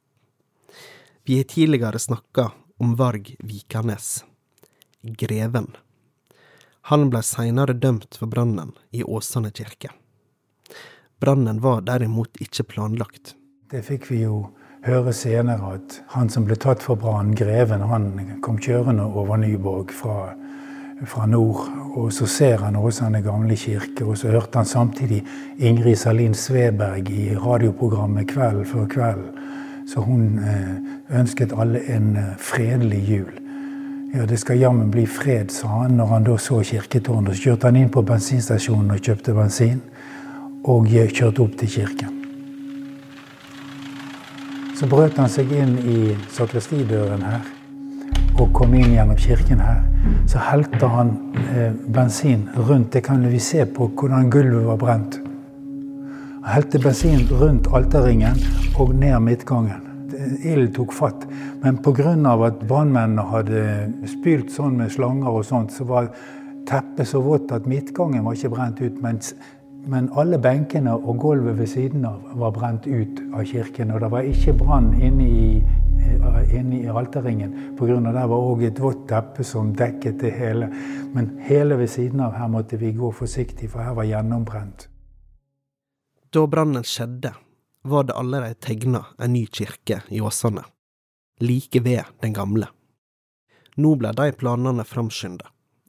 Vi 1.23 1.39
har 1.39 1.47
tidligere 1.47 1.99
snakka 1.99 2.49
om 2.83 2.97
Varg 2.99 3.31
Vikanes, 3.39 4.25
greven. 5.01 5.71
Han 6.91 7.07
blei 7.09 7.23
seinere 7.23 7.73
dømt 7.73 8.19
for 8.19 8.27
brannen 8.27 8.75
i 8.91 9.03
Åsane 9.03 9.53
kirke. 9.55 9.93
Brannen 11.23 11.63
var 11.63 11.87
derimot 11.87 12.35
ikke 12.43 12.67
planlagt. 12.75 13.33
Det 13.71 13.81
fikk 13.87 14.11
vi 14.11 14.25
jo 14.25 14.43
høre 14.85 15.13
senere, 15.13 15.75
at 15.75 16.01
han 16.13 16.29
som 16.29 16.45
ble 16.45 16.57
tatt 16.61 16.83
for 16.85 16.99
brannen, 16.99 17.35
greven, 17.37 17.83
han 17.89 18.09
kom 18.45 18.57
kjørende 18.61 19.05
over 19.05 19.39
Nyborg 19.41 19.93
fra, 19.93 20.33
fra 21.05 21.25
nord. 21.29 21.65
Og 21.95 22.11
så 22.13 22.27
ser 22.29 22.61
han 22.65 22.77
Åsane 22.77 23.23
gamle 23.25 23.57
kirke, 23.57 24.05
og 24.05 24.17
så 24.17 24.33
hørte 24.33 24.61
han 24.61 24.69
samtidig 24.69 25.23
Ingrid 25.57 25.95
Salin 25.95 26.33
Sveberg 26.33 27.09
i 27.09 27.31
radioprogrammet 27.35 28.27
Kveld 28.33 28.65
før 28.69 28.85
kveld. 28.91 29.25
Så 29.87 30.01
hun 30.01 30.39
eh, 30.41 31.19
ønsket 31.19 31.53
alle 31.53 31.81
en 31.93 32.15
eh, 32.17 32.31
fredelig 32.41 33.03
jul. 33.05 33.31
Ja, 34.15 34.25
det 34.25 34.39
skal 34.41 34.57
jammen 34.57 34.91
bli 34.91 35.05
fred, 35.05 35.53
sa 35.53 35.67
han 35.67 35.97
når 35.99 36.11
han 36.13 36.25
da 36.25 36.37
så 36.41 36.61
kirketårnet. 36.65 37.35
Så 37.35 37.49
kjørte 37.49 37.69
han 37.69 37.79
inn 37.79 37.93
på 37.93 38.01
bensinstasjonen 38.05 38.95
og 38.97 39.01
kjøpte 39.05 39.37
bensin, 39.37 39.81
og 40.65 40.89
kjørte 40.89 41.45
opp 41.45 41.57
til 41.61 41.73
kirken. 41.79 42.24
Så 44.75 44.87
brøt 44.91 45.15
han 45.15 45.29
seg 45.31 45.51
inn 45.55 45.77
i 45.87 45.99
sakristidøren 46.35 47.21
her 47.23 47.45
og 48.35 48.49
kom 48.51 48.73
inn 48.75 48.91
gjennom 48.91 49.15
kirken 49.15 49.61
her. 49.63 49.77
Så 50.27 50.41
helte 50.43 50.89
han 50.91 51.13
eh, 51.55 51.71
bensin 51.95 52.49
rundt. 52.57 52.91
Det 52.91 53.05
kan 53.05 53.23
vi 53.31 53.39
se 53.39 53.63
på 53.65 53.87
hvordan 53.95 54.27
gulvet 54.33 54.65
var 54.67 54.81
brent. 54.81 55.19
Han 56.43 56.51
helte 56.57 56.81
bensin 56.83 57.23
rundt 57.31 57.69
alterringen 57.71 58.35
og 58.75 58.91
ned 58.99 59.15
midtgangen. 59.23 59.81
Ilden 60.43 60.73
tok 60.75 60.91
fatt. 60.93 61.23
Men 61.63 61.79
pga. 61.79 62.11
at 62.45 62.59
brannmennene 62.67 63.23
hadde 63.31 63.63
spylt 64.11 64.51
sånn 64.51 64.75
med 64.77 64.91
slanger 64.91 65.31
og 65.31 65.45
sånt, 65.45 65.71
så 65.71 65.87
var 65.87 66.11
teppet 66.67 67.07
så 67.07 67.21
vått 67.21 67.51
at 67.55 67.65
midtgangen 67.65 68.25
var 68.25 68.35
ikke 68.35 68.51
brent 68.51 68.81
ut. 68.81 69.01
Mens 69.01 69.35
men 69.85 70.07
alle 70.17 70.37
benkene 70.41 70.95
og 70.95 71.19
gulvet 71.21 71.57
ved 71.59 71.69
siden 71.69 72.05
av 72.09 72.21
var 72.39 72.53
brent 72.55 72.87
ut 72.87 73.21
av 73.33 73.45
kirken. 73.45 73.93
Og 73.93 74.01
det 74.01 74.09
var 74.11 74.27
ikke 74.27 74.55
brann 74.57 74.93
inne 74.97 75.27
i, 75.27 75.49
eh, 75.61 76.55
inne 76.59 76.81
i 76.81 76.87
alterringen 76.87 77.77
pga. 77.77 77.99
der 78.13 78.27
var 78.27 78.37
òg 78.37 78.63
et 78.63 78.79
vått 78.79 79.07
teppe 79.07 79.43
som 79.43 79.73
dekket 79.73 80.19
det 80.19 80.31
hele. 80.31 80.67
Men 81.13 81.37
hele 81.39 81.75
ved 81.75 81.89
siden 81.89 82.19
av 82.19 82.33
her 82.33 82.47
måtte 82.47 82.77
vi 82.77 82.91
gå 82.91 83.11
forsiktig, 83.11 83.69
for 83.69 83.79
her 83.79 83.93
var 83.93 84.03
gjennombrent. 84.03 84.87
Da 86.31 86.47
brannen 86.47 86.83
skjedde, 86.83 87.33
var 87.83 88.03
det 88.03 88.13
allerede 88.13 88.55
tegna 88.59 89.05
en 89.19 89.33
ny 89.33 89.45
kirke 89.45 90.01
i 90.09 90.19
Åsane, 90.21 90.63
like 91.39 91.79
ved 91.79 92.03
den 92.21 92.33
gamle. 92.33 92.67
Nå 93.77 93.95
ble 93.95 94.11
de 94.11 94.31
planene 94.31 94.83
framskynda, 94.83 95.45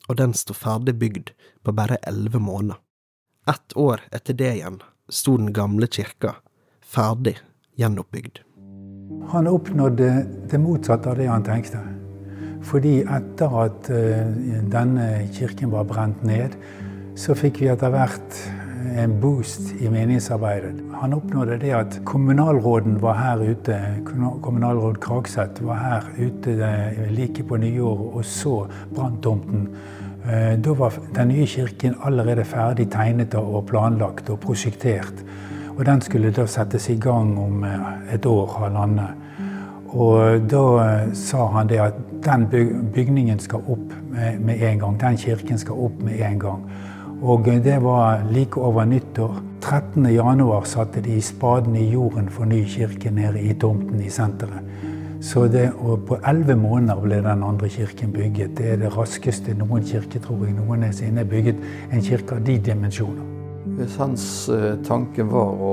og 0.08 0.16
den 0.16 0.34
sto 0.34 0.54
ferdig 0.54 0.98
bygd 0.98 1.30
på 1.64 1.72
bare 1.72 1.96
elleve 2.06 2.38
måneder. 2.38 2.76
Ett 3.50 3.76
år 3.76 4.00
etter 4.10 4.34
det 4.34 4.48
igjen 4.56 4.80
sto 5.08 5.36
den 5.38 5.52
gamle 5.54 5.86
kirka 5.86 6.32
ferdig 6.82 7.36
gjenoppbygd. 7.78 8.40
Han 9.30 9.46
oppnådde 9.46 10.08
det 10.50 10.58
motsatte 10.58 11.12
av 11.12 11.20
det 11.20 11.28
han 11.30 11.44
tenkte. 11.46 11.78
Fordi 12.66 12.96
etter 13.04 13.54
at 13.62 13.90
eh, 13.94 14.32
denne 14.72 15.06
kirken 15.36 15.70
var 15.70 15.86
brent 15.86 16.24
ned, 16.26 16.56
så 17.14 17.36
fikk 17.38 17.60
vi 17.62 17.68
etter 17.70 17.94
hvert 17.94 18.40
en 18.98 19.14
boost 19.22 19.76
i 19.78 19.92
meningsarbeidet. 19.94 20.80
Han 20.98 21.14
oppnådde 21.14 21.60
det 21.62 21.70
at 21.78 22.00
kommunalråden 22.08 22.98
var 23.02 23.14
her 23.20 23.44
ute, 23.46 23.78
kommunalråd 24.10 24.98
Kragseth 25.06 25.62
var 25.62 25.78
her 25.84 26.10
ute 26.18 26.56
eh, 26.66 27.06
like 27.14 27.46
på 27.46 27.62
nyåret 27.62 28.18
og 28.18 28.26
så 28.26 28.56
branntomten. 28.90 29.70
Eh, 29.70 29.95
da 30.26 30.72
var 30.74 30.94
den 31.14 31.28
nye 31.28 31.46
kirken 31.46 31.94
allerede 32.04 32.44
ferdig 32.44 32.88
tegnet 32.90 33.34
og 33.38 33.66
planlagt 33.68 34.30
og 34.30 34.40
prosjektert. 34.42 35.24
Og 35.76 35.84
den 35.86 36.00
skulle 36.00 36.32
da 36.32 36.46
settes 36.48 36.88
i 36.88 36.96
gang 36.96 37.34
om 37.38 37.64
eh, 37.64 38.14
et 38.14 38.26
år, 38.26 38.54
halvannet. 38.58 39.24
Og 39.92 40.46
da 40.50 40.62
eh, 40.82 41.10
sa 41.14 41.46
han 41.52 41.68
det 41.68 41.80
at 41.84 41.98
den 42.24 42.46
bygningen 42.94 43.38
skal 43.38 43.64
opp 43.68 43.92
med 44.16 44.62
en 44.64 44.80
gang. 44.80 44.96
Den 45.00 45.18
kirken 45.20 45.60
skal 45.60 45.76
opp 45.86 46.00
med 46.02 46.20
en 46.24 46.40
gang. 46.40 46.64
Og 47.22 47.44
det 47.44 47.76
var 47.84 48.24
like 48.32 48.60
over 48.60 48.84
nyttår. 48.84 49.42
13.1 49.64 50.64
satte 50.64 51.00
de 51.00 51.20
spaden 51.22 51.76
i 51.76 51.90
jorden 51.90 52.28
for 52.28 52.44
ny 52.44 52.64
kirke 52.64 53.10
nede 53.10 53.40
i 53.40 53.54
tomten 53.54 54.00
i 54.00 54.10
senteret. 54.10 54.62
Så 55.26 55.48
det, 55.50 55.72
på 56.06 56.16
elleve 56.22 56.54
måneder 56.54 57.00
ble 57.02 57.16
den 57.24 57.42
andre 57.42 57.68
kirken 57.68 58.12
bygget. 58.14 58.52
Det 58.58 58.66
er 58.70 58.76
det 58.78 58.92
raskeste 58.94 59.56
noen 59.58 59.82
kirke 59.82 60.20
tror 60.22 60.44
jeg 60.46 60.54
noensinne 60.54 61.24
er 61.24 61.30
bygget. 61.30 61.64
En 61.90 62.04
kirke 62.04 62.36
av 62.36 62.44
de 62.46 62.54
dimensjoner. 62.62 63.24
Hvis 63.76 63.96
hans 63.98 64.26
eh, 64.54 64.76
tanke 64.86 65.26
var 65.26 65.58
å 65.58 65.72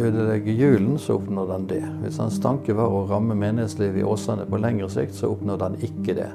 ødelegge 0.00 0.54
julen, 0.56 0.96
så 0.96 1.18
oppnådde 1.18 1.52
han 1.52 1.66
det. 1.68 1.82
Hvis 2.00 2.16
hans 2.22 2.40
tanke 2.40 2.72
var 2.78 2.88
å 2.88 3.04
ramme 3.10 3.36
menighetslivet 3.36 4.00
i 4.00 4.06
Åsane 4.08 4.48
på 4.48 4.62
lengre 4.64 4.88
sikt, 4.92 5.12
så 5.18 5.34
oppnådde 5.34 5.68
han 5.68 5.76
ikke 5.84 6.16
det. 6.16 6.30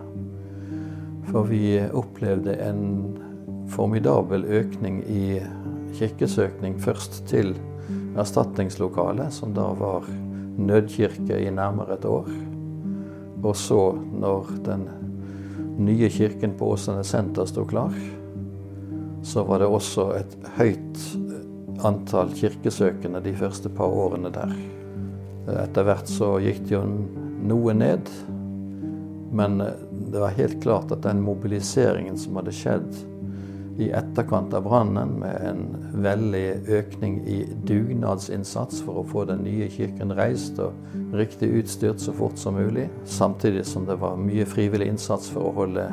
For 1.31 1.49
vi 1.49 1.79
opplevde 1.81 2.59
en 2.61 2.85
formidabel 3.73 4.45
økning 4.45 5.01
i 5.09 5.41
kirkesøkning 5.97 6.77
først 6.81 7.23
til 7.31 7.55
erstatningslokalet, 8.21 9.33
som 9.33 9.57
da 9.57 9.71
var 9.81 10.05
nødkirke 10.61 11.41
i 11.41 11.49
nærmere 11.49 11.97
et 11.97 12.05
år. 12.05 12.29
Og 13.41 13.55
så, 13.57 13.79
når 14.21 14.51
den 14.65 14.87
nye 15.81 16.09
kirken 16.13 16.53
på 16.57 16.73
Åsane 16.75 17.03
senter 17.07 17.47
sto 17.49 17.65
klar, 17.65 17.93
så 19.23 19.43
var 19.45 19.61
det 19.61 19.69
også 19.69 20.07
et 20.17 20.35
høyt 20.57 21.05
antall 21.85 22.33
kirkesøkende 22.37 23.21
de 23.25 23.33
første 23.37 23.69
par 23.73 23.89
årene 23.89 24.29
der. 24.33 24.53
Etter 25.63 25.85
hvert 25.87 26.09
så 26.09 26.35
gikk 26.41 26.61
det 26.67 26.75
jo 26.75 26.83
noe 27.49 27.73
ned, 27.73 28.09
men 29.33 29.57
det 30.11 30.21
var 30.21 30.37
helt 30.37 30.59
klart 30.61 30.91
at 30.93 31.05
den 31.05 31.23
mobiliseringen 31.25 32.17
som 32.19 32.37
hadde 32.37 32.53
skjedd 32.55 32.89
i 33.81 33.89
etterkant 33.97 34.53
av 34.53 34.63
brannen, 34.67 35.15
med 35.21 35.41
en 35.45 35.61
veldig 36.03 36.45
økning 36.79 37.19
i 37.27 37.41
dugnadsinnsats 37.67 38.81
for 38.85 39.01
å 39.01 39.07
få 39.07 39.25
den 39.29 39.43
nye 39.45 39.69
kirken 39.71 40.13
reist 40.17 40.59
og 40.61 40.77
riktig 41.17 41.49
utstyrt 41.61 42.01
så 42.03 42.13
fort 42.15 42.39
som 42.39 42.59
mulig. 42.59 42.87
Samtidig 43.09 43.65
som 43.67 43.87
det 43.89 43.97
var 44.01 44.19
mye 44.21 44.45
frivillig 44.49 44.91
innsats 44.93 45.31
for 45.33 45.49
å 45.49 45.55
holde 45.63 45.89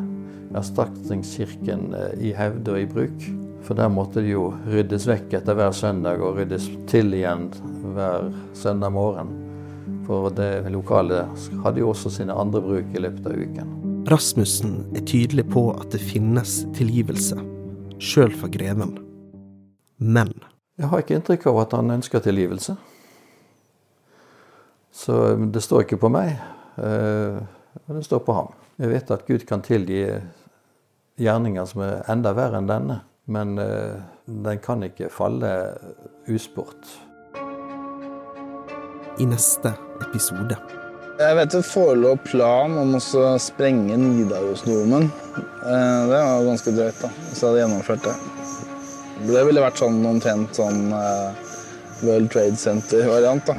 erstatningskirken 0.58 1.92
eh, 1.96 2.14
i 2.28 2.32
hevd 2.36 2.72
og 2.72 2.80
i 2.80 2.88
bruk. 2.88 3.28
For 3.66 3.76
der 3.76 3.90
måtte 3.92 4.22
det 4.22 4.32
jo 4.32 4.52
ryddes 4.70 5.08
vekk 5.08 5.40
etter 5.40 5.58
hver 5.58 5.74
søndag 5.76 6.22
og 6.24 6.38
ryddes 6.38 6.70
til 6.88 7.12
igjen 7.16 7.50
hver 7.96 8.30
søndag 8.56 8.94
morgen. 8.94 9.34
For 10.08 10.32
det 10.32 10.70
lokale 10.72 11.26
hadde 11.64 11.82
jo 11.82 11.92
også 11.92 12.12
sine 12.20 12.36
andre 12.36 12.62
bruk 12.64 12.96
i 12.96 13.04
løpet 13.04 13.28
av 13.28 13.36
uken. 13.36 13.76
Rasmussen 14.08 14.80
er 14.96 15.04
tydelig 15.04 15.50
på 15.52 15.68
at 15.74 15.92
det 15.92 16.00
finnes 16.00 16.62
tilgivelse 16.78 17.36
sjøl 17.98 18.32
for 18.34 18.50
greven. 18.52 18.96
Men 19.98 20.32
Jeg 20.78 20.88
har 20.88 21.02
ikke 21.02 21.16
inntrykk 21.18 21.48
av 21.50 21.56
at 21.64 21.72
han 21.74 21.90
ønsker 21.90 22.22
tilgivelse. 22.22 22.76
Så 24.94 25.14
det 25.50 25.62
står 25.62 25.84
ikke 25.84 25.98
på 25.98 26.10
meg. 26.10 26.36
men 26.78 27.96
det 27.96 28.04
står 28.04 28.22
på 28.22 28.32
ham. 28.32 28.52
Jeg 28.78 28.90
vet 28.92 29.10
at 29.10 29.26
Gud 29.26 29.42
kan 29.46 29.62
tilgi 29.62 30.04
gjerninger 31.18 31.66
som 31.66 31.82
er 31.82 32.06
enda 32.12 32.32
verre 32.36 32.60
enn 32.60 32.70
denne. 32.70 33.00
Men 33.28 33.58
eh, 33.58 33.98
den 34.24 34.62
kan 34.64 34.82
ikke 34.86 35.10
falle 35.12 35.52
uspurt. 36.30 36.94
I 39.18 39.26
neste 39.26 39.74
episode 40.06 40.77
jeg 41.18 41.34
vet 41.34 41.50
det 41.50 41.64
forelå 41.66 42.12
plan 42.22 42.76
om 42.78 42.94
å 42.94 43.00
sprenge 43.42 43.96
Nidarosdomen. 43.98 45.08
Eh, 45.38 46.00
det 46.06 46.14
var 46.14 46.46
ganske 46.46 46.74
drøyt, 46.76 47.00
da, 47.02 47.10
hvis 47.26 47.42
jeg 47.42 47.48
hadde 47.48 47.62
gjennomført 47.64 48.06
det. 48.06 48.14
Det 49.26 49.42
ville 49.48 49.64
vært 49.64 49.80
sånn 49.82 49.98
omtrent 50.06 50.54
sånn 50.54 50.92
uh, 50.94 51.34
World 52.06 52.30
Trade 52.30 52.54
Center-variant, 52.60 53.50
da. 53.50 53.58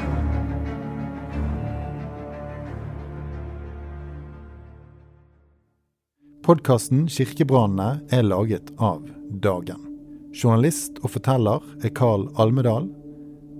Podkasten 6.47 7.09
Kirkebrannene 7.11 7.99
er 8.15 8.23
laget 8.23 8.71
av 8.79 9.03
Dagen. 9.43 9.83
Journalist 10.31 10.95
og 11.03 11.11
forteller 11.17 11.65
er 11.83 11.91
Carl 11.91 12.29
Almedal. 12.39 12.87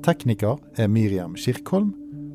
Tekniker 0.08 0.56
er 0.80 0.88
Miriam 0.88 1.36
Kirkholm. 1.38 1.92